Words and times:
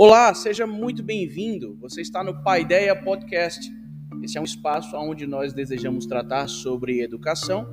Olá, 0.00 0.32
seja 0.32 0.64
muito 0.64 1.02
bem-vindo. 1.02 1.76
Você 1.80 2.02
está 2.02 2.22
no 2.22 2.40
Paideia 2.44 2.94
Podcast. 2.94 3.68
Esse 4.22 4.38
é 4.38 4.40
um 4.40 4.44
espaço 4.44 4.96
onde 4.96 5.26
nós 5.26 5.52
desejamos 5.52 6.06
tratar 6.06 6.46
sobre 6.46 7.02
educação, 7.02 7.66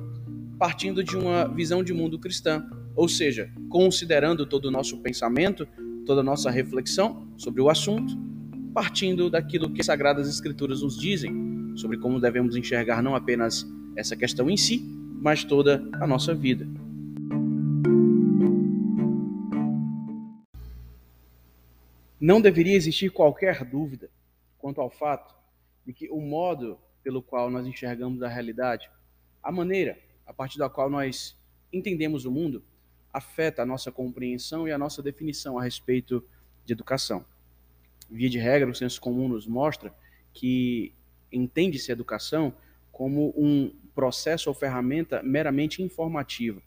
partindo 0.58 1.04
de 1.04 1.16
uma 1.16 1.46
visão 1.46 1.84
de 1.84 1.94
mundo 1.94 2.18
cristã, 2.18 2.68
ou 2.96 3.08
seja, 3.08 3.48
considerando 3.68 4.44
todo 4.44 4.64
o 4.64 4.70
nosso 4.72 5.00
pensamento, 5.02 5.68
toda 6.04 6.20
a 6.20 6.24
nossa 6.24 6.50
reflexão 6.50 7.28
sobre 7.36 7.62
o 7.62 7.70
assunto, 7.70 8.18
partindo 8.74 9.30
daquilo 9.30 9.72
que 9.72 9.80
as 9.80 9.86
Sagradas 9.86 10.28
Escrituras 10.28 10.82
nos 10.82 10.98
dizem 10.98 11.32
sobre 11.76 11.96
como 11.96 12.20
devemos 12.20 12.56
enxergar 12.56 13.04
não 13.04 13.14
apenas 13.14 13.64
essa 13.94 14.16
questão 14.16 14.50
em 14.50 14.56
si, 14.56 14.95
mas 15.20 15.44
toda 15.44 15.82
a 16.00 16.06
nossa 16.06 16.34
vida. 16.34 16.66
Não 22.20 22.40
deveria 22.40 22.74
existir 22.74 23.10
qualquer 23.10 23.64
dúvida 23.64 24.10
quanto 24.58 24.80
ao 24.80 24.90
fato 24.90 25.34
de 25.84 25.92
que 25.92 26.08
o 26.08 26.20
modo 26.20 26.78
pelo 27.02 27.22
qual 27.22 27.50
nós 27.50 27.66
enxergamos 27.66 28.22
a 28.22 28.28
realidade, 28.28 28.90
a 29.42 29.52
maneira 29.52 29.98
a 30.26 30.32
partir 30.32 30.58
da 30.58 30.68
qual 30.68 30.90
nós 30.90 31.36
entendemos 31.72 32.24
o 32.24 32.30
mundo, 32.30 32.62
afeta 33.12 33.62
a 33.62 33.66
nossa 33.66 33.92
compreensão 33.92 34.66
e 34.66 34.72
a 34.72 34.78
nossa 34.78 35.02
definição 35.02 35.58
a 35.58 35.62
respeito 35.62 36.22
de 36.64 36.72
educação. 36.72 37.24
Via 38.10 38.28
de 38.28 38.38
regra, 38.38 38.70
o 38.70 38.74
senso 38.74 39.00
comum 39.00 39.28
nos 39.28 39.46
mostra 39.46 39.94
que 40.32 40.92
entende-se 41.32 41.92
educação 41.92 42.52
como 42.96 43.34
um 43.36 43.70
processo 43.94 44.48
ou 44.48 44.54
ferramenta 44.54 45.22
meramente 45.22 45.82
informativa. 45.82 46.62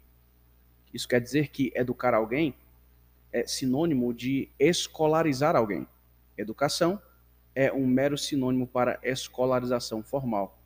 Isso 0.93 1.07
quer 1.07 1.19
dizer 1.19 1.47
que 1.47 1.71
educar 1.73 2.13
alguém 2.13 2.53
é 3.33 3.47
sinônimo 3.47 4.13
de 4.13 4.47
escolarizar 4.59 5.55
alguém. 5.55 5.87
Educação 6.37 7.01
é 7.55 7.73
um 7.73 7.87
mero 7.87 8.15
sinônimo 8.15 8.67
para 8.67 8.99
escolarização 9.01 10.03
formal. 10.03 10.61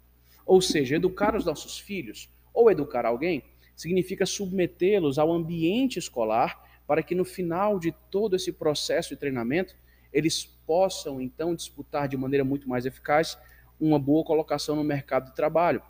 Ou 0.46 0.62
seja, 0.62 0.98
educar 0.98 1.34
os 1.34 1.46
nossos 1.46 1.80
filhos 1.80 2.30
ou 2.54 2.70
educar 2.70 3.06
alguém 3.06 3.42
significa 3.74 4.26
submetê-los 4.26 5.18
ao 5.18 5.32
ambiente 5.32 5.98
escolar 5.98 6.62
para 6.86 7.02
que 7.02 7.16
no 7.16 7.24
final 7.24 7.80
de 7.80 7.94
todo 8.12 8.36
esse 8.36 8.52
processo 8.52 9.12
de 9.12 9.16
treinamento 9.16 9.78
eles 10.12 10.44
possam 10.44 11.22
então 11.22 11.56
disputar 11.56 12.10
de 12.10 12.18
maneira 12.18 12.44
muito 12.44 12.68
mais 12.68 12.86
eficaz 12.86 13.38
uma 13.80 14.00
boa 14.00 14.24
colocação 14.24 14.76
no 14.76 14.84
mercado 14.84 15.30
de 15.30 15.36
trabalho. 15.36 15.82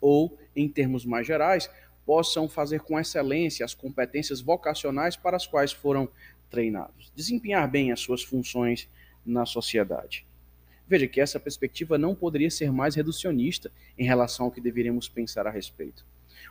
Ou, 0.00 0.38
em 0.54 0.68
termos 0.68 1.04
mais 1.04 1.26
gerais, 1.26 1.70
possam 2.04 2.48
fazer 2.48 2.80
com 2.80 2.98
excelência 2.98 3.64
as 3.64 3.74
competências 3.74 4.40
vocacionais 4.40 5.16
para 5.16 5.36
as 5.36 5.46
quais 5.46 5.72
foram 5.72 6.08
treinados, 6.50 7.10
desempenhar 7.16 7.68
bem 7.68 7.90
as 7.90 8.00
suas 8.00 8.22
funções 8.22 8.88
na 9.24 9.46
sociedade. 9.46 10.26
Veja 10.86 11.08
que 11.08 11.20
essa 11.20 11.40
perspectiva 11.40 11.96
não 11.96 12.14
poderia 12.14 12.50
ser 12.50 12.70
mais 12.70 12.94
reducionista 12.94 13.72
em 13.98 14.04
relação 14.04 14.46
ao 14.46 14.52
que 14.52 14.60
deveríamos 14.60 15.08
pensar 15.08 15.46
a 15.46 15.50
respeito. 15.50 16.04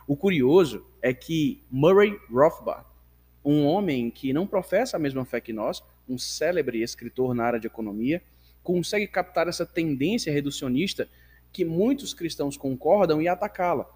O 0.06 0.16
curioso 0.16 0.84
é 1.00 1.14
que 1.14 1.62
Murray 1.70 2.18
Rothbard, 2.30 2.84
um 3.44 3.64
homem 3.64 4.10
que 4.10 4.32
não 4.32 4.46
professa 4.46 4.96
a 4.96 5.00
mesma 5.00 5.24
fé 5.24 5.40
que 5.40 5.52
nós, 5.52 5.82
um 6.08 6.18
célebre 6.18 6.82
escritor 6.82 7.34
na 7.34 7.44
área 7.44 7.60
de 7.60 7.66
economia, 7.66 8.22
consegue 8.64 9.06
captar 9.06 9.46
essa 9.46 9.64
tendência 9.64 10.32
reducionista 10.32 11.08
que 11.52 11.64
muitos 11.64 12.12
cristãos 12.12 12.56
concordam 12.56 13.22
e 13.22 13.28
atacá-la. 13.28 13.86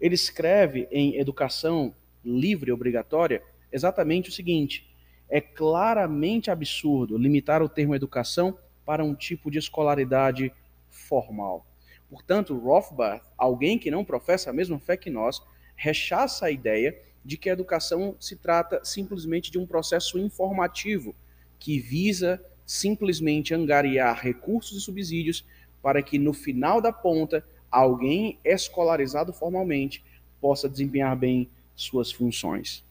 Ele 0.00 0.14
escreve 0.14 0.86
em 0.92 1.16
Educação 1.16 1.92
Livre 2.24 2.70
Obrigatória 2.70 3.42
exatamente 3.72 4.28
o 4.28 4.32
seguinte: 4.32 4.88
é 5.28 5.40
claramente 5.40 6.50
absurdo 6.50 7.18
limitar 7.18 7.62
o 7.62 7.68
termo 7.68 7.94
educação 7.94 8.56
para 8.84 9.02
um 9.02 9.14
tipo 9.14 9.50
de 9.50 9.58
escolaridade 9.58 10.52
formal. 10.90 11.66
Portanto, 12.08 12.56
Rothbard, 12.56 13.22
alguém 13.36 13.78
que 13.78 13.90
não 13.90 14.04
professa 14.04 14.50
a 14.50 14.52
mesma 14.52 14.78
fé 14.78 14.96
que 14.96 15.10
nós, 15.10 15.42
rechaça 15.74 16.46
a 16.46 16.50
ideia 16.50 16.96
de 17.24 17.38
que 17.38 17.48
a 17.48 17.52
educação 17.54 18.14
se 18.20 18.36
trata 18.36 18.84
simplesmente 18.84 19.50
de 19.50 19.58
um 19.58 19.66
processo 19.66 20.18
informativo 20.18 21.14
que 21.58 21.80
visa 21.80 22.44
simplesmente 22.66 23.54
angariar 23.54 24.20
recursos 24.20 24.78
e 24.78 24.80
subsídios 24.80 25.44
para 25.82 26.02
que 26.02 26.18
no 26.18 26.32
final 26.32 26.80
da 26.80 26.92
ponta 26.92 27.44
alguém 27.70 28.38
escolarizado 28.44 29.32
formalmente 29.32 30.02
possa 30.40 30.68
desempenhar 30.68 31.16
bem 31.16 31.48
suas 31.74 32.12
funções. 32.12 32.84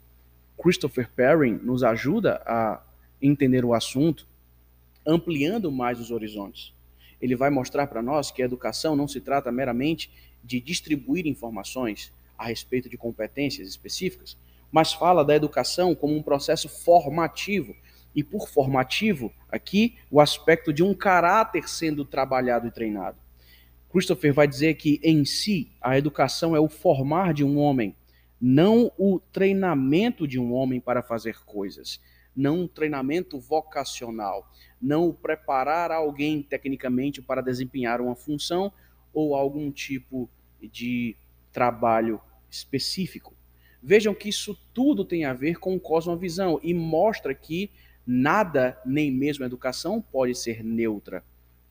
Christopher 0.61 1.09
Perrin 1.15 1.59
nos 1.63 1.83
ajuda 1.83 2.41
a 2.45 2.81
entender 3.21 3.65
o 3.65 3.73
assunto, 3.73 4.27
ampliando 5.05 5.71
mais 5.71 5.99
os 5.99 6.11
horizontes. 6.11 6.73
Ele 7.21 7.35
vai 7.35 7.49
mostrar 7.49 7.87
para 7.87 8.01
nós 8.01 8.31
que 8.31 8.41
a 8.41 8.45
educação 8.45 8.95
não 8.95 9.07
se 9.07 9.21
trata 9.21 9.51
meramente 9.51 10.11
de 10.43 10.59
distribuir 10.59 11.25
informações 11.25 12.11
a 12.37 12.45
respeito 12.45 12.89
de 12.89 12.97
competências 12.97 13.67
específicas, 13.67 14.37
mas 14.71 14.91
fala 14.91 15.23
da 15.23 15.35
educação 15.35 15.95
como 15.95 16.15
um 16.15 16.21
processo 16.21 16.67
formativo. 16.67 17.75
E 18.15 18.23
por 18.23 18.49
formativo, 18.49 19.31
aqui, 19.49 19.95
o 20.11 20.19
aspecto 20.21 20.71
de 20.71 20.83
um 20.83 20.93
caráter 20.93 21.67
sendo 21.67 22.05
trabalhado 22.05 22.67
e 22.67 22.71
treinado. 22.71 23.17
Christopher 23.91 24.33
vai 24.33 24.47
dizer 24.47 24.73
que, 24.73 24.99
em 25.03 25.23
si, 25.23 25.71
a 25.81 25.97
educação 25.97 26.55
é 26.55 26.59
o 26.59 26.67
formar 26.67 27.33
de 27.33 27.43
um 27.43 27.59
homem, 27.59 27.95
não 28.41 28.91
o 28.97 29.19
treinamento 29.31 30.27
de 30.27 30.39
um 30.39 30.51
homem 30.53 30.79
para 30.79 31.03
fazer 31.03 31.43
coisas, 31.45 32.01
não 32.35 32.61
um 32.61 32.67
treinamento 32.67 33.39
vocacional, 33.39 34.49
não 34.81 35.07
o 35.07 35.13
preparar 35.13 35.91
alguém 35.91 36.41
tecnicamente 36.41 37.21
para 37.21 37.41
desempenhar 37.41 38.01
uma 38.01 38.15
função 38.15 38.73
ou 39.13 39.35
algum 39.35 39.71
tipo 39.71 40.29
de 40.59 41.15
trabalho 41.51 42.19
específico. 42.49 43.33
Vejam 43.81 44.15
que 44.15 44.29
isso 44.29 44.57
tudo 44.73 45.05
tem 45.05 45.25
a 45.25 45.33
ver 45.33 45.59
com 45.59 45.79
cosmovisão 45.79 46.59
e 46.63 46.73
mostra 46.73 47.35
que 47.35 47.69
nada, 48.05 48.77
nem 48.85 49.11
mesmo 49.11 49.43
a 49.43 49.47
educação, 49.47 50.01
pode 50.01 50.35
ser 50.35 50.63
neutra 50.63 51.23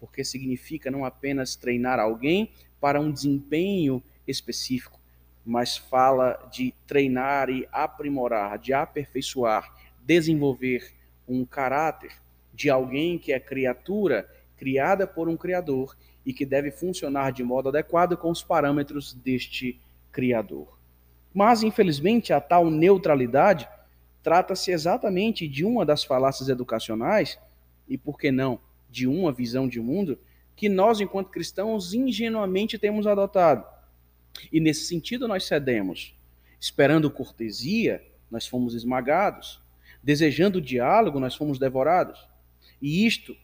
porque 0.03 0.25
significa 0.25 0.91
não 0.91 1.05
apenas 1.05 1.55
treinar 1.55 2.01
alguém 2.01 2.51
para 2.81 3.01
um 3.01 3.13
desempenho 3.13 4.03
específico, 4.27 4.99
mas 5.47 5.77
fala 5.77 6.45
de 6.53 6.75
treinar 6.89 7.49
e 7.49 7.69
aprimorar, 7.71 8.59
de 8.59 8.73
aperfeiçoar, 8.73 9.73
desenvolver 10.05 10.93
um 11.29 11.45
caráter 11.45 12.11
de 12.53 12.69
alguém 12.69 13.17
que 13.17 13.33
é 13.33 13.39
criatura 13.39 14.29
criada 14.57 15.07
por 15.07 15.29
um 15.29 15.37
criador 15.37 15.97
e 16.27 16.33
que 16.33 16.45
deve 16.45 16.73
funcionar 16.73 17.31
de 17.31 17.45
modo 17.45 17.69
adequado 17.69 18.17
com 18.17 18.29
os 18.29 18.43
parâmetros 18.43 19.15
deste 19.15 19.79
criador. 20.11 20.77
Mas, 21.33 21.63
infelizmente, 21.63 22.33
a 22.33 22.41
tal 22.41 22.69
neutralidade 22.69 23.69
trata-se 24.23 24.71
exatamente 24.71 25.49
de 25.49 25.65
uma 25.65 25.85
das 25.85 26.05
falácias 26.05 26.49
educacionais, 26.49 27.39
e 27.89 27.99
por 27.99 28.19
que 28.19 28.31
não? 28.31 28.61
de 28.93 29.09
uma 29.09 29.33
visão 29.33 29.67
de 29.67 29.81
mundo 29.81 30.19
que 30.55 30.69
nós, 30.69 31.01
enquanto 31.01 31.31
cristãos, 31.31 31.95
ingenuamente 31.95 32.79
temos 32.79 33.07
adotado. 33.07 33.67
E 34.53 34.61
nesse 34.61 34.85
sentido 34.85 35.27
nós 35.27 35.45
cedemos. 35.45 36.15
Esperando 36.61 37.11
cortesia, 37.11 38.05
nós 38.31 38.47
fomos 38.47 38.75
esmagados. 38.75 39.61
Desejando 40.03 40.61
diálogo, 40.61 41.19
nós 41.19 41.35
fomos 41.35 41.59
devorados. 41.59 42.29
E 42.81 43.07
isto 43.07 43.35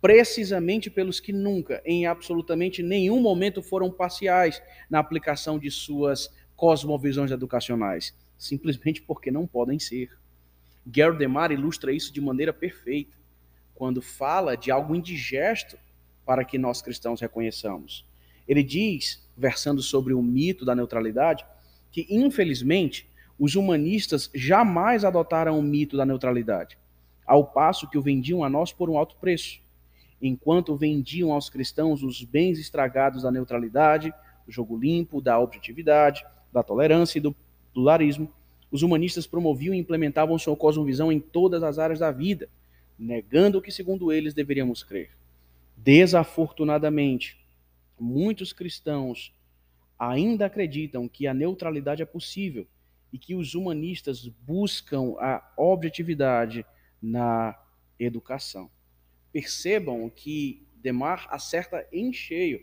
precisamente 0.00 0.90
pelos 0.90 1.20
que 1.20 1.32
nunca, 1.32 1.82
em 1.84 2.06
absolutamente 2.06 2.82
nenhum 2.82 3.20
momento, 3.20 3.62
foram 3.62 3.90
parciais 3.90 4.62
na 4.88 4.98
aplicação 4.98 5.58
de 5.58 5.70
suas 5.70 6.30
cosmovisões 6.56 7.30
educacionais, 7.30 8.16
simplesmente 8.38 9.02
porque 9.02 9.30
não 9.30 9.46
podem 9.46 9.78
ser. 9.78 10.10
Gerd 10.92 11.18
Demar 11.18 11.50
ilustra 11.50 11.92
isso 11.92 12.12
de 12.12 12.20
maneira 12.20 12.52
perfeita 12.52 13.16
quando 13.74 14.02
fala 14.02 14.56
de 14.56 14.70
algo 14.70 14.94
indigesto 14.94 15.78
para 16.26 16.44
que 16.44 16.58
nós 16.58 16.82
cristãos 16.82 17.20
reconheçamos. 17.20 18.06
Ele 18.46 18.62
diz, 18.62 19.26
versando 19.36 19.82
sobre 19.82 20.12
o 20.12 20.22
mito 20.22 20.64
da 20.64 20.74
neutralidade, 20.74 21.46
que 21.90 22.06
infelizmente 22.10 23.08
os 23.38 23.54
humanistas 23.54 24.30
jamais 24.34 25.04
adotaram 25.04 25.58
o 25.58 25.62
mito 25.62 25.96
da 25.96 26.04
neutralidade, 26.04 26.76
ao 27.26 27.46
passo 27.46 27.88
que 27.88 27.96
o 27.96 28.02
vendiam 28.02 28.44
a 28.44 28.50
nós 28.50 28.72
por 28.72 28.90
um 28.90 28.98
alto 28.98 29.16
preço, 29.16 29.60
enquanto 30.20 30.76
vendiam 30.76 31.32
aos 31.32 31.48
cristãos 31.48 32.02
os 32.02 32.22
bens 32.22 32.58
estragados 32.58 33.22
da 33.22 33.30
neutralidade, 33.30 34.12
do 34.44 34.52
jogo 34.52 34.76
limpo, 34.76 35.22
da 35.22 35.38
objetividade, 35.38 36.24
da 36.52 36.62
tolerância 36.62 37.18
e 37.18 37.22
do 37.22 37.34
pluralismo. 37.72 38.30
Os 38.70 38.82
humanistas 38.82 39.26
promoviam 39.26 39.74
e 39.74 39.78
implementavam 39.78 40.38
sua 40.38 40.56
cosmovisão 40.56 41.10
em 41.10 41.18
todas 41.18 41.62
as 41.62 41.78
áreas 41.78 41.98
da 41.98 42.10
vida, 42.10 42.48
negando 42.98 43.58
o 43.58 43.62
que, 43.62 43.72
segundo 43.72 44.12
eles, 44.12 44.34
deveríamos 44.34 44.82
crer. 44.82 45.10
Desafortunadamente, 45.76 47.38
muitos 47.98 48.52
cristãos 48.52 49.34
ainda 49.98 50.46
acreditam 50.46 51.08
que 51.08 51.26
a 51.26 51.34
neutralidade 51.34 52.02
é 52.02 52.06
possível 52.06 52.66
e 53.12 53.18
que 53.18 53.34
os 53.34 53.54
humanistas 53.54 54.26
buscam 54.26 55.14
a 55.18 55.52
objetividade 55.56 56.64
na 57.02 57.58
educação. 57.98 58.70
Percebam 59.32 60.08
que 60.08 60.66
Demar 60.82 61.26
acerta 61.30 61.86
em 61.92 62.10
cheio. 62.12 62.62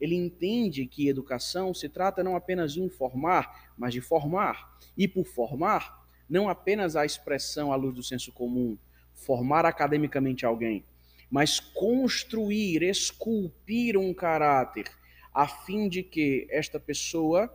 Ele 0.00 0.14
entende 0.14 0.86
que 0.86 1.08
educação 1.08 1.74
se 1.74 1.88
trata 1.88 2.22
não 2.22 2.36
apenas 2.36 2.72
de 2.72 2.80
informar, 2.80 3.72
mas 3.76 3.92
de 3.92 4.00
formar. 4.00 4.78
E 4.96 5.08
por 5.08 5.24
formar, 5.24 6.06
não 6.28 6.48
apenas 6.48 6.94
a 6.96 7.04
expressão 7.04 7.72
à 7.72 7.76
luz 7.76 7.94
do 7.94 8.02
senso 8.02 8.32
comum, 8.32 8.76
formar 9.12 9.64
academicamente 9.64 10.44
alguém, 10.44 10.84
mas 11.30 11.58
construir, 11.58 12.82
esculpir 12.82 13.96
um 13.96 14.14
caráter, 14.14 14.90
a 15.32 15.46
fim 15.46 15.88
de 15.88 16.02
que 16.02 16.46
esta 16.50 16.78
pessoa, 16.78 17.52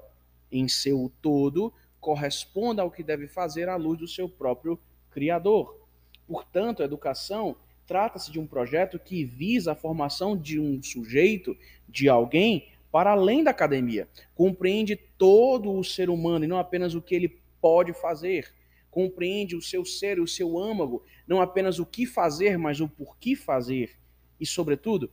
em 0.52 0.68
seu 0.68 1.12
todo, 1.22 1.74
corresponda 2.00 2.82
ao 2.82 2.92
que 2.92 3.04
deve 3.04 3.28
fazer 3.28 3.70
à 3.70 3.76
luz 3.76 4.00
do 4.00 4.08
seu 4.08 4.28
próprio 4.28 4.80
Criador. 5.10 5.88
Portanto, 6.28 6.82
a 6.82 6.86
educação 6.86 7.56
trata-se 7.86 8.32
de 8.32 8.40
um 8.40 8.48
projeto 8.48 9.00
que 9.00 9.24
visa 9.24 9.72
a 9.72 9.76
formação 9.76 10.38
de 10.38 10.60
um 10.60 10.82
sujeito, 10.82 11.58
de 11.88 12.08
alguém, 12.10 12.70
para 12.92 13.12
além 13.12 13.44
da 13.44 13.52
academia. 13.52 14.08
Compreende 14.36 14.96
todo 15.18 15.72
o 15.72 15.84
ser 15.84 16.10
humano 16.10 16.46
e 16.46 16.48
não 16.48 16.58
apenas 16.58 16.94
o 16.94 17.02
que 17.02 17.16
ele 17.16 17.40
pode 17.60 17.94
fazer. 17.94 18.54
Compreende 18.92 19.56
o 19.56 19.62
seu 19.62 19.84
ser 19.84 20.20
o 20.20 20.28
seu 20.28 20.60
âmago, 20.60 21.04
não 21.28 21.42
apenas 21.42 21.80
o 21.80 21.86
que 21.86 22.06
fazer, 22.06 22.58
mas 22.58 22.80
o 22.80 22.88
porquê 22.88 23.36
fazer. 23.36 23.98
E, 24.40 24.46
sobretudo, 24.46 25.12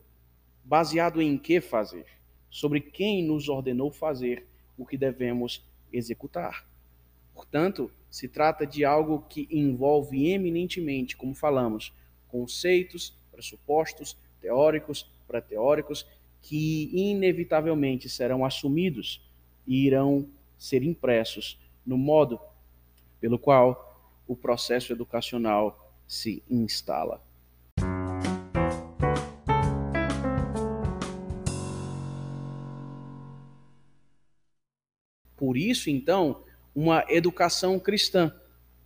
baseado 0.62 1.23
em 1.23 1.38
que 1.38 1.61
fazer. 1.61 2.05
Sobre 2.50 2.81
quem 2.81 3.25
nos 3.25 3.49
ordenou 3.49 3.90
fazer 3.90 4.46
o 4.76 4.84
que 4.84 4.99
devemos 4.99 5.64
executar. 5.93 6.66
Portanto, 7.32 7.90
se 8.11 8.28
trata 8.28 8.66
de 8.66 8.84
algo 8.84 9.25
que 9.28 9.49
envolve 9.50 10.28
eminentemente, 10.31 11.16
como 11.16 11.34
falamos, 11.34 11.94
conceitos, 12.31 13.15
pressupostos 13.32 14.17
teóricos, 14.41 15.11
pré-teóricos, 15.27 16.06
que 16.43 16.91
inevitavelmente 16.93 18.09
serão 18.09 18.44
assumidos 18.44 19.23
e 19.67 19.87
irão 19.87 20.29
ser 20.59 20.82
impressos 20.82 21.59
no 21.85 21.99
modo 21.99 22.41
pelo 23.21 23.38
qual 23.38 23.87
o 24.27 24.35
processo 24.35 24.93
educacional 24.93 25.93
se 26.06 26.43
instala. 26.50 27.23
Por 35.37 35.56
isso, 35.56 35.88
então, 35.88 36.44
uma 36.75 37.05
educação 37.09 37.79
cristã, 37.79 38.35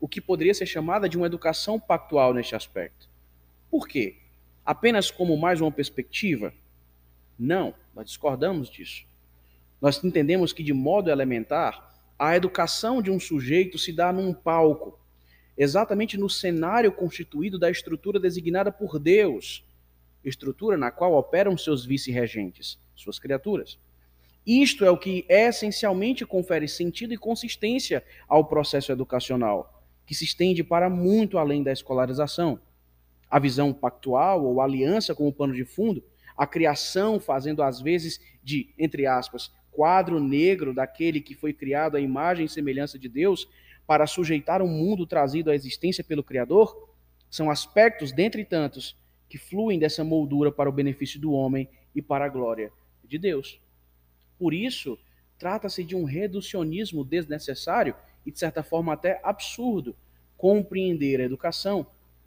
o 0.01 0.07
que 0.07 0.21
poderia 0.21 0.55
ser 0.55 0.67
chamada 0.67 1.09
de 1.09 1.17
uma 1.17 1.27
educação 1.27 1.81
pactual 1.81 2.33
neste 2.33 2.55
aspecto. 2.55 3.14
Por 3.75 3.89
quê? 3.89 4.19
Apenas 4.65 5.11
como 5.11 5.37
mais 5.37 5.61
uma 5.61 5.73
perspectiva? 5.73 6.55
Não, 7.37 7.75
nós 7.93 8.07
discordamos 8.07 8.71
disso. 8.71 9.05
Nós 9.81 10.03
entendemos 10.05 10.53
que, 10.53 10.63
de 10.63 10.73
modo 10.73 11.11
elementar, 11.11 11.93
a 12.17 12.37
educação 12.37 13.03
de 13.03 13.11
um 13.11 13.19
sujeito 13.19 13.77
se 13.77 13.93
dá 13.93 14.13
num 14.13 14.33
palco, 14.33 14.97
exatamente 15.59 16.17
no 16.17 16.31
cenário 16.31 16.93
constituído 16.93 17.59
da 17.59 17.69
estrutura 17.69 18.21
designada 18.21 18.71
por 18.71 18.97
Deus, 18.97 19.65
estrutura 20.25 20.77
na 20.77 20.93
qual 20.93 21.15
operam 21.15 21.59
seus 21.59 21.85
vice-regentes, 21.85 22.79
suas 22.95 23.19
criaturas. 23.19 23.77
Isto 24.47 24.85
é 24.85 24.91
o 24.93 24.97
que 24.97 25.27
essencialmente 25.29 26.25
confere 26.25 26.69
sentido 26.69 27.13
e 27.13 27.19
consistência 27.19 28.05
ao 28.29 28.45
processo 28.45 28.93
educacional, 28.93 29.83
que 30.07 30.15
se 30.15 30.25
estende 30.25 30.63
para 30.63 30.89
muito 30.89 31.39
além 31.39 31.61
da 31.61 31.73
escolarização 31.73 32.61
a 33.35 33.41
visão 33.41 33.73
pactual 33.73 34.45
ou 34.45 34.61
aliança 34.61 35.13
como 35.13 35.33
pano 35.33 35.53
de 35.53 35.65
fundo, 35.65 36.05
a 36.37 36.47
criação 36.47 37.19
fazendo 37.19 37.65
às 37.65 37.81
vezes 37.81 38.21
de, 38.45 38.73
entre 38.79 39.09
aspas, 39.09 39.53
quadro 39.73 40.21
negro 40.21 40.73
daquele 40.73 41.21
que 41.21 41.35
foi 41.35 41.53
criado 41.53 41.97
à 41.97 42.01
imagem 42.01 42.47
e 42.47 42.49
semelhança 42.49 42.97
de 42.97 43.09
Deus 43.09 43.49
para 43.89 44.07
sujeitar 44.07 44.63
o 44.63 44.69
mundo 44.69 45.05
trazido 45.05 45.51
à 45.51 45.55
existência 45.57 46.05
pelo 46.05 46.23
Criador, 46.23 46.89
são 47.29 47.51
aspectos, 47.51 48.13
dentre 48.13 48.45
tantos, 48.45 48.97
que 49.29 49.37
fluem 49.37 49.81
dessa 49.81 50.05
moldura 50.05 50.53
para 50.53 50.71
o 50.71 50.73
benefício 50.73 51.21
do 51.21 51.33
homem 51.33 51.69
e 51.93 52.01
para 52.01 52.27
a 52.27 52.29
glória 52.29 52.71
de 53.03 53.19
Deus. 53.19 53.61
Por 54.39 54.55
isso, 54.55 54.97
trata-se 55.37 55.83
de 55.83 55.97
um 55.97 56.05
reducionismo 56.05 57.05
desnecessário 57.05 57.97
e, 58.25 58.31
de 58.31 58.39
certa 58.39 58.63
forma, 58.63 58.93
até 58.93 59.21
absurdo 59.25 59.97
compreender 60.37 61.21
a 61.21 61.25
educação 61.25 61.85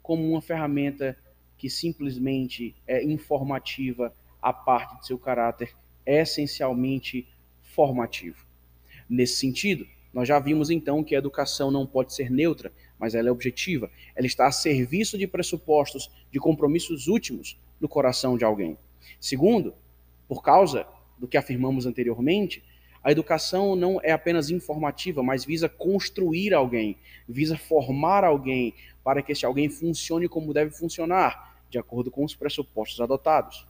como 0.08 0.26
uma 0.26 0.40
ferramenta 0.40 1.14
que 1.58 1.68
simplesmente 1.68 2.74
é 2.86 3.04
informativa 3.04 4.10
a 4.40 4.54
parte 4.54 4.98
de 4.98 5.06
seu 5.06 5.18
caráter 5.18 5.76
essencialmente 6.06 7.28
formativo. 7.60 8.46
Nesse 9.06 9.36
sentido, 9.36 9.86
nós 10.10 10.26
já 10.26 10.38
vimos 10.38 10.70
então 10.70 11.04
que 11.04 11.14
a 11.14 11.18
educação 11.18 11.70
não 11.70 11.86
pode 11.86 12.14
ser 12.14 12.30
neutra, 12.30 12.72
mas 12.98 13.14
ela 13.14 13.28
é 13.28 13.30
objetiva. 13.30 13.90
Ela 14.16 14.26
está 14.26 14.46
a 14.46 14.50
serviço 14.50 15.18
de 15.18 15.26
pressupostos, 15.26 16.10
de 16.32 16.38
compromissos 16.38 17.06
últimos 17.06 17.60
no 17.78 17.86
coração 17.86 18.38
de 18.38 18.46
alguém. 18.46 18.78
Segundo, 19.20 19.74
por 20.26 20.42
causa 20.42 20.86
do 21.18 21.28
que 21.28 21.36
afirmamos 21.36 21.84
anteriormente, 21.84 22.64
a 23.08 23.10
educação 23.10 23.74
não 23.74 23.98
é 24.02 24.12
apenas 24.12 24.50
informativa, 24.50 25.22
mas 25.22 25.42
visa 25.42 25.66
construir 25.66 26.52
alguém, 26.52 26.98
visa 27.26 27.56
formar 27.56 28.22
alguém 28.22 28.74
para 29.02 29.22
que 29.22 29.32
esse 29.32 29.46
alguém 29.46 29.70
funcione 29.70 30.28
como 30.28 30.52
deve 30.52 30.72
funcionar, 30.72 31.56
de 31.70 31.78
acordo 31.78 32.10
com 32.10 32.22
os 32.22 32.34
pressupostos 32.34 33.00
adotados. 33.00 33.66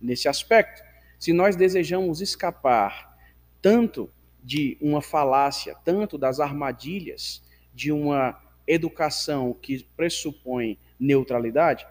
Nesse 0.00 0.26
aspecto, 0.26 0.82
se 1.18 1.34
nós 1.34 1.54
desejamos 1.54 2.22
escapar 2.22 3.14
tanto 3.60 4.10
de 4.42 4.78
uma 4.80 5.02
falácia, 5.02 5.76
tanto 5.84 6.16
das 6.16 6.40
armadilhas 6.40 7.42
de 7.74 7.92
uma 7.92 8.40
educação 8.66 9.52
que 9.52 9.84
pressupõe 9.98 10.78
neutralidade, 10.98 11.86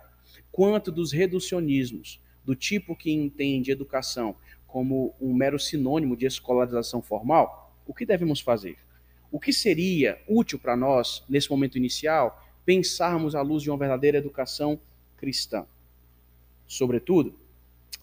quanto 0.51 0.91
dos 0.91 1.11
reducionismos, 1.11 2.19
do 2.43 2.55
tipo 2.55 2.95
que 2.95 3.11
entende 3.11 3.69
educação 3.69 4.35
como 4.77 5.15
um 5.19 5.33
mero 5.33 5.57
sinônimo 5.57 6.15
de 6.15 6.27
escolarização 6.27 7.01
formal, 7.01 7.75
o 7.87 7.95
que 7.95 8.05
devemos 8.05 8.39
fazer? 8.39 8.77
O 9.31 9.39
que 9.39 9.51
seria 9.51 10.21
útil 10.27 10.59
para 10.59 10.77
nós, 10.77 11.23
nesse 11.27 11.49
momento 11.49 11.79
inicial, 11.79 12.47
pensarmos 12.63 13.33
à 13.33 13.41
luz 13.41 13.63
de 13.63 13.71
uma 13.71 13.77
verdadeira 13.79 14.19
educação 14.19 14.79
cristã? 15.15 15.65
Sobretudo, 16.67 17.33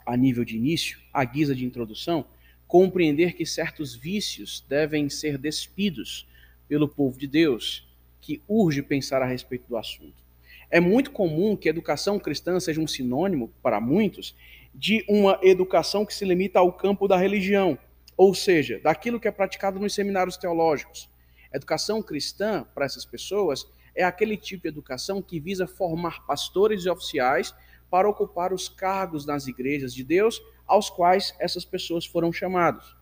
a 0.04 0.16
nível 0.16 0.44
de 0.44 0.56
início, 0.56 0.98
à 1.12 1.24
guisa 1.24 1.54
de 1.54 1.64
introdução, 1.64 2.24
compreender 2.66 3.34
que 3.34 3.46
certos 3.46 3.94
vícios 3.94 4.64
devem 4.68 5.08
ser 5.08 5.38
despidos 5.38 6.26
pelo 6.66 6.88
povo 6.88 7.16
de 7.16 7.28
Deus, 7.28 7.88
que 8.20 8.42
urge 8.48 8.82
pensar 8.82 9.22
a 9.22 9.26
respeito 9.26 9.68
do 9.68 9.76
assunto. 9.76 10.24
É 10.68 10.80
muito 10.80 11.12
comum 11.12 11.54
que 11.54 11.68
educação 11.68 12.18
cristã 12.18 12.58
seja 12.58 12.80
um 12.80 12.88
sinônimo, 12.88 13.52
para 13.62 13.80
muitos, 13.80 14.34
de 14.74 15.04
uma 15.08 15.38
educação 15.42 16.04
que 16.04 16.12
se 16.12 16.24
limita 16.24 16.58
ao 16.58 16.72
campo 16.72 17.06
da 17.06 17.16
religião, 17.16 17.78
ou 18.16 18.34
seja, 18.34 18.80
daquilo 18.80 19.20
que 19.20 19.28
é 19.28 19.30
praticado 19.30 19.78
nos 19.78 19.94
seminários 19.94 20.36
teológicos. 20.36 21.08
Educação 21.52 22.02
cristã, 22.02 22.66
para 22.74 22.84
essas 22.84 23.04
pessoas, 23.04 23.66
é 23.94 24.02
aquele 24.02 24.36
tipo 24.36 24.62
de 24.62 24.68
educação 24.68 25.22
que 25.22 25.38
visa 25.38 25.66
formar 25.66 26.26
pastores 26.26 26.84
e 26.84 26.90
oficiais 26.90 27.54
para 27.88 28.08
ocupar 28.08 28.52
os 28.52 28.68
cargos 28.68 29.24
nas 29.24 29.46
igrejas 29.46 29.94
de 29.94 30.02
Deus 30.02 30.42
aos 30.66 30.90
quais 30.90 31.34
essas 31.38 31.64
pessoas 31.64 32.04
foram 32.04 32.32
chamados. 32.32 32.96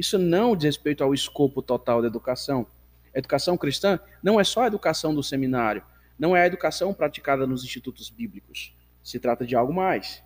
Isso 0.00 0.18
não 0.18 0.56
diz 0.56 0.64
respeito 0.64 1.04
ao 1.04 1.12
escopo 1.12 1.60
total 1.60 2.00
da 2.00 2.08
educação. 2.08 2.66
A 3.14 3.18
educação 3.18 3.54
cristã 3.58 4.00
não 4.22 4.40
é 4.40 4.44
só 4.44 4.62
a 4.62 4.66
educação 4.66 5.14
do 5.14 5.22
seminário, 5.22 5.82
não 6.18 6.34
é 6.34 6.40
a 6.40 6.46
educação 6.46 6.94
praticada 6.94 7.46
nos 7.46 7.64
institutos 7.64 8.08
bíblicos. 8.08 8.74
Se 9.02 9.20
trata 9.20 9.44
de 9.44 9.54
algo 9.54 9.74
mais. 9.74 10.24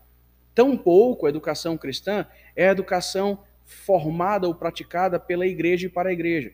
Tampouco 0.55 1.27
a 1.27 1.29
educação 1.29 1.77
cristã 1.77 2.25
é 2.55 2.69
a 2.69 2.71
educação 2.71 3.43
formada 3.65 4.47
ou 4.47 4.55
praticada 4.55 5.19
pela 5.19 5.45
igreja 5.45 5.87
e 5.87 5.91
para 5.91 6.11
a 6.11 6.13
igreja. 6.13 6.53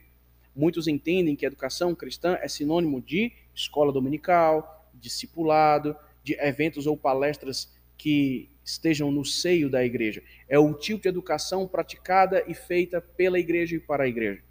Muitos 0.56 0.88
entendem 0.88 1.36
que 1.36 1.44
a 1.44 1.48
educação 1.48 1.94
cristã 1.94 2.38
é 2.40 2.48
sinônimo 2.48 3.02
de 3.02 3.34
escola 3.54 3.92
dominical, 3.92 4.88
discipulado, 4.94 5.94
de 6.24 6.40
eventos 6.40 6.86
ou 6.86 6.96
palestras 6.96 7.70
que 8.00 8.49
estejam 8.64 9.11
no 9.12 9.26
seio 9.26 9.69
da 9.69 9.85
igreja. 9.85 10.23
É 10.49 10.59
o 10.59 10.73
tipo 10.73 11.02
de 11.02 11.09
educação 11.11 11.69
praticada 11.69 12.42
e 12.47 12.54
feita 12.54 12.99
pela 12.99 13.38
igreja 13.38 13.76
e 13.76 13.78
para 13.78 14.04
a 14.04 14.09
igreja. 14.09 14.42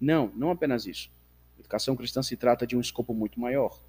Não, 0.00 0.32
não 0.34 0.50
apenas 0.50 0.86
isso. 0.86 1.08
A 1.56 1.60
educação 1.60 1.94
cristã 1.94 2.20
se 2.20 2.36
trata 2.36 2.66
de 2.66 2.76
um 2.76 2.80
escopo 2.80 3.14
muito 3.14 3.38
maior. 3.38 3.80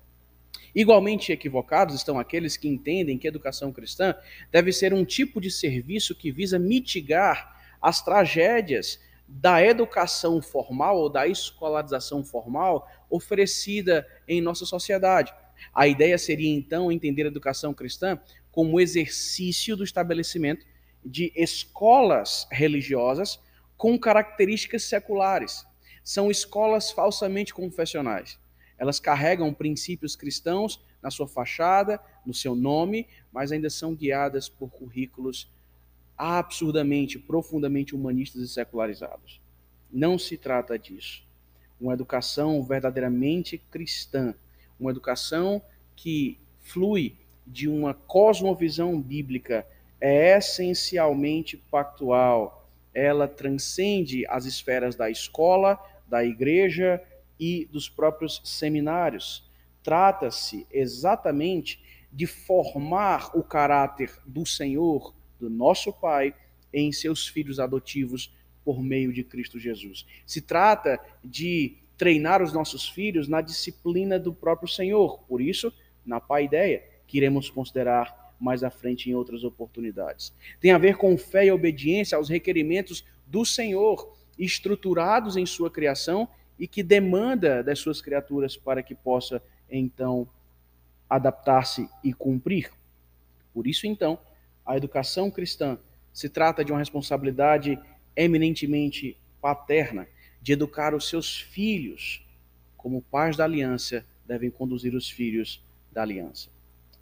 Igualmente 0.75 1.31
equivocados 1.31 1.96
estão 1.96 2.20
aqueles 2.20 2.55
que 2.55 2.67
entendem 2.67 3.17
que 3.17 3.25
a 3.25 3.29
educação 3.29 3.74
cristã 3.74 4.13
deve 4.51 4.72
ser 4.72 4.93
um 4.93 5.03
tipo 5.03 5.41
de 5.41 5.50
serviço 5.50 6.13
que 6.13 6.31
visa 6.31 6.60
mitigar 6.60 7.60
as 7.81 8.05
tragédias 8.05 9.00
da 9.27 9.65
educação 9.65 10.39
formal 10.43 11.00
ou 11.00 11.10
da 11.10 11.25
escolarização 11.25 12.24
formal 12.24 12.88
oferecida 13.10 14.08
em 14.27 14.41
nossa 14.41 14.63
sociedade. 14.63 15.34
A 15.74 15.88
ideia 15.88 16.17
seria 16.17 16.50
então 16.50 16.91
entender 16.91 17.24
a 17.24 17.27
educação 17.27 17.74
cristã 17.74 18.20
como 18.51 18.79
exercício 18.79 19.75
do 19.75 19.84
estabelecimento 19.84 20.65
de 21.03 21.31
escolas 21.36 22.48
religiosas 22.51 23.39
com 23.77 23.98
características 23.98 24.84
seculares. 24.84 25.65
São 26.03 26.29
escolas 26.29 26.91
falsamente 26.91 27.53
confessionais. 27.53 28.39
Elas 28.77 29.00
carregam 29.00 29.53
princípios 29.53 30.15
cristãos 30.15 30.84
na 31.01 31.10
sua 31.10 31.27
fachada, 31.27 32.00
no 32.25 32.34
seu 32.34 32.55
nome, 32.55 33.08
mas 33.31 33.51
ainda 33.51 33.70
são 33.70 33.96
guiadas 33.96 34.50
por 34.50 34.70
currículos 34.70 35.50
absurdamente, 36.17 37.17
profundamente 37.17 37.96
humanistas 37.96 38.41
e 38.41 38.48
secularizados. 38.48 39.41
Não 39.91 40.20
se 40.20 40.38
trata 40.38 40.77
disso. 40.77 41.24
Uma 41.79 41.93
educação 41.93 42.63
verdadeiramente 42.63 43.58
cristã, 43.58 44.36
uma 44.79 44.91
educação 44.91 45.62
que 45.96 46.39
flui 46.60 47.15
de 47.51 47.67
uma 47.67 47.93
cosmovisão 47.93 49.00
bíblica, 49.00 49.65
é 50.00 50.38
essencialmente 50.38 51.58
pactual. 51.58 52.67
Ela 52.93 53.27
transcende 53.27 54.25
as 54.27 54.46
esferas 54.46 54.96
da 54.96 55.10
escola, 55.10 55.79
da 56.08 56.24
igreja 56.24 57.01
e 57.39 57.67
dos 57.72 57.89
próprios 57.89 58.41
seminários. 58.43 59.50
Trata-se 59.84 60.65
exatamente 60.72 61.81
de 62.12 62.25
formar 62.25 63.31
o 63.36 63.43
caráter 63.43 64.12
do 64.25 64.46
Senhor 64.46 65.13
do 65.39 65.50
nosso 65.50 65.91
Pai 65.91 66.34
em 66.74 66.91
seus 66.91 67.27
filhos 67.27 67.60
adotivos 67.60 68.34
por 68.63 68.81
meio 68.81 69.12
de 69.12 69.24
Cristo 69.24 69.60
Jesus. 69.60 70.05
Se 70.25 70.41
trata 70.41 71.00
de 71.24 71.77
treinar 71.98 72.41
os 72.41 72.53
nossos 72.53 72.88
filhos 72.88 73.27
na 73.27 73.41
disciplina 73.41 74.17
do 74.20 74.34
próprio 74.34 74.67
Senhor. 74.67 75.20
Por 75.27 75.41
isso, 75.41 75.72
na 76.05 76.20
paideia, 76.20 76.84
que 77.12 77.18
iremos 77.18 77.50
considerar 77.50 78.34
mais 78.39 78.63
à 78.63 78.70
frente 78.70 79.10
em 79.10 79.13
outras 79.13 79.44
oportunidades. 79.44 80.34
Tem 80.62 80.72
a 80.72 80.77
ver 80.77 80.96
com 80.96 81.18
fé 81.18 81.46
e 81.46 81.51
obediência 81.51 82.18
aos 82.18 82.30
requerimentos 82.30 83.03
do 83.27 83.46
Senhor, 83.46 84.15
estruturados 84.39 85.36
em 85.36 85.46
sua 85.46 85.70
criação 85.70 86.25
e 86.58 86.65
que 86.65 86.82
demanda 86.82 87.62
das 87.62 87.80
suas 87.80 88.01
criaturas 88.01 88.56
para 88.56 88.82
que 88.82 88.96
possa 88.96 89.44
então 89.70 90.25
adaptar-se 91.10 91.89
e 92.01 92.13
cumprir. 92.13 92.72
Por 93.53 93.68
isso, 93.68 93.86
então, 93.86 94.18
a 94.65 94.77
educação 94.77 95.30
cristã 95.30 95.77
se 96.13 96.30
trata 96.30 96.63
de 96.63 96.72
uma 96.72 96.80
responsabilidade 96.80 97.77
eminentemente 98.15 99.18
paterna, 99.41 100.08
de 100.41 100.53
educar 100.53 100.96
os 100.96 101.10
seus 101.10 101.41
filhos 101.41 102.25
como 102.77 103.01
pais 103.01 103.36
da 103.36 103.44
aliança 103.44 104.06
devem 104.25 104.50
conduzir 104.50 104.96
os 104.96 105.10
filhos 105.10 105.62
da 105.91 106.03
aliança. 106.03 106.50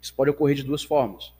Isso 0.00 0.14
pode 0.14 0.30
ocorrer 0.30 0.56
de 0.56 0.62
duas 0.62 0.82
formas. 0.82 1.32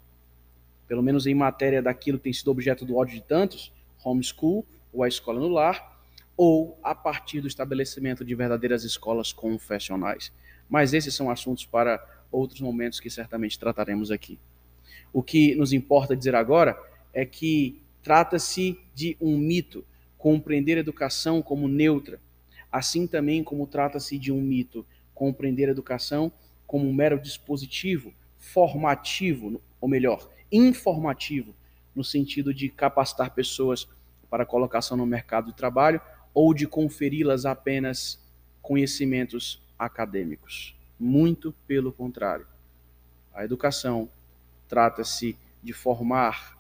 Pelo 0.87 1.02
menos 1.02 1.26
em 1.26 1.35
matéria 1.35 1.81
daquilo 1.81 2.19
que 2.19 2.25
tem 2.25 2.33
sido 2.33 2.50
objeto 2.50 2.85
do 2.85 2.97
ódio 2.97 3.14
de 3.14 3.23
tantos, 3.23 3.73
homeschool 4.05 4.67
ou 4.93 5.02
a 5.02 5.09
escola 5.09 5.38
no 5.38 5.49
lar, 5.49 5.99
ou 6.37 6.79
a 6.83 6.95
partir 6.95 7.40
do 7.40 7.49
estabelecimento 7.49 8.25
de 8.25 8.35
verdadeiras 8.35 8.83
escolas 8.83 9.33
confessionais. 9.33 10.33
Mas 10.69 10.93
esses 10.93 11.14
são 11.14 11.31
assuntos 11.31 11.64
para 11.64 12.02
outros 12.31 12.61
momentos 12.61 13.00
que 13.00 13.11
certamente 13.11 13.59
trataremos 13.59 14.11
aqui. 14.11 14.38
O 15.12 15.23
que 15.23 15.55
nos 15.55 15.73
importa 15.73 16.17
dizer 16.17 16.35
agora 16.35 16.79
é 17.12 17.25
que 17.25 17.81
trata-se 18.02 18.79
de 18.95 19.17
um 19.21 19.37
mito, 19.37 19.85
compreender 20.17 20.76
a 20.76 20.81
educação 20.81 21.43
como 21.43 21.69
neutra, 21.69 22.21
assim 22.71 23.07
também 23.07 23.43
como 23.43 23.67
trata-se 23.67 24.17
de 24.19 24.31
um 24.31 24.40
mito, 24.40 24.87
compreender 25.14 25.69
a 25.69 25.73
educação 25.73 26.33
como 26.67 26.88
um 26.88 26.93
mero 26.93 27.19
dispositivo 27.19 28.14
formativo, 28.40 29.62
ou 29.80 29.88
melhor, 29.88 30.28
informativo, 30.50 31.54
no 31.94 32.02
sentido 32.02 32.52
de 32.52 32.68
capacitar 32.68 33.32
pessoas 33.32 33.87
para 34.28 34.47
colocação 34.47 34.97
no 34.97 35.06
mercado 35.06 35.47
de 35.47 35.56
trabalho 35.56 36.00
ou 36.35 36.52
de 36.54 36.66
conferi-las 36.66 37.44
apenas 37.44 38.18
conhecimentos 38.62 39.62
acadêmicos. 39.78 40.75
Muito 40.99 41.54
pelo 41.66 41.92
contrário. 41.92 42.47
A 43.32 43.44
educação 43.44 44.09
trata-se 44.68 45.37
de 45.62 45.73
formar 45.73 46.59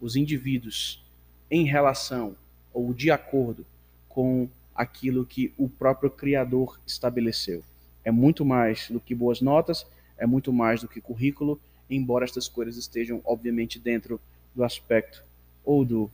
os 0.00 0.16
indivíduos 0.16 1.04
em 1.50 1.64
relação 1.64 2.36
ou 2.72 2.94
de 2.94 3.10
acordo 3.10 3.66
com 4.08 4.48
aquilo 4.74 5.26
que 5.26 5.52
o 5.58 5.68
próprio 5.68 6.10
Criador 6.10 6.80
estabeleceu. 6.86 7.62
É 8.04 8.10
muito 8.10 8.44
mais 8.44 8.88
do 8.88 9.00
que 9.00 9.14
boas 9.14 9.40
notas, 9.40 9.86
é 10.20 10.26
muito 10.26 10.52
mais 10.52 10.82
do 10.82 10.88
que 10.88 11.00
currículo, 11.00 11.60
embora 11.90 12.24
estas 12.24 12.46
coisas 12.46 12.76
estejam, 12.76 13.20
obviamente, 13.24 13.80
dentro 13.80 14.20
do 14.54 14.62
aspecto 14.62 15.24
ou 15.64 15.84
do 15.84 16.08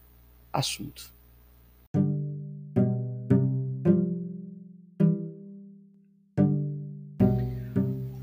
assunto. 0.50 1.14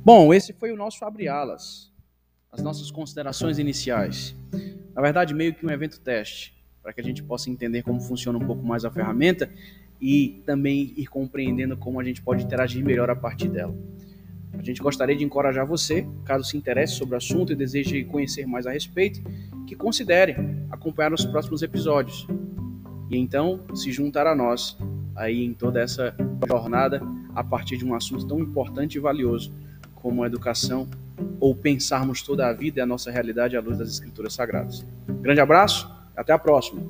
Bom, 0.03 0.33
esse 0.33 0.51
foi 0.53 0.71
o 0.71 0.75
nosso 0.75 1.05
Abre 1.05 1.27
Alas 1.27 1.93
as 2.53 2.61
nossas 2.61 2.91
considerações 2.91 3.57
iniciais. 3.57 4.35
Na 4.93 5.01
verdade, 5.01 5.33
meio 5.33 5.55
que 5.55 5.65
um 5.65 5.71
evento 5.71 5.99
teste, 5.99 6.53
para 6.83 6.93
que 6.93 7.01
a 7.01 7.03
gente 7.03 7.23
possa 7.23 7.49
entender 7.49 7.81
como 7.81 7.99
funciona 7.99 8.37
um 8.37 8.45
pouco 8.45 8.63
mais 8.63 8.85
a 8.85 8.91
ferramenta 8.91 9.49
e 9.99 10.43
também 10.45 10.93
ir 10.95 11.07
compreendendo 11.07 11.75
como 11.75 11.99
a 11.99 12.03
gente 12.03 12.21
pode 12.21 12.43
interagir 12.43 12.85
melhor 12.85 13.09
a 13.09 13.15
partir 13.15 13.49
dela. 13.49 13.75
A 14.57 14.61
gente 14.61 14.81
gostaria 14.81 15.15
de 15.15 15.23
encorajar 15.23 15.65
você, 15.65 16.07
caso 16.23 16.43
se 16.43 16.57
interesse 16.57 16.93
sobre 16.93 17.15
o 17.15 17.17
assunto 17.17 17.51
e 17.51 17.55
deseje 17.55 18.03
conhecer 18.03 18.45
mais 18.45 18.65
a 18.65 18.71
respeito, 18.71 19.21
que 19.67 19.75
considere 19.75 20.35
acompanhar 20.69 21.13
os 21.13 21.25
próximos 21.25 21.61
episódios. 21.61 22.27
E 23.09 23.17
então 23.17 23.61
se 23.75 23.91
juntar 23.91 24.27
a 24.27 24.35
nós 24.35 24.77
aí 25.15 25.43
em 25.43 25.53
toda 25.53 25.79
essa 25.79 26.15
jornada 26.47 27.01
a 27.35 27.43
partir 27.43 27.77
de 27.77 27.85
um 27.85 27.93
assunto 27.93 28.27
tão 28.27 28.39
importante 28.39 28.95
e 28.95 28.99
valioso 28.99 29.51
como 29.95 30.23
a 30.23 30.27
educação 30.27 30.87
ou 31.39 31.55
pensarmos 31.55 32.21
toda 32.21 32.47
a 32.47 32.53
vida 32.53 32.79
e 32.79 32.81
a 32.81 32.85
nossa 32.85 33.11
realidade 33.11 33.55
à 33.55 33.61
luz 33.61 33.77
das 33.77 33.89
Escrituras 33.89 34.33
Sagradas. 34.33 34.85
Grande 35.21 35.41
abraço, 35.41 35.89
até 36.15 36.33
a 36.33 36.39
próxima. 36.39 36.81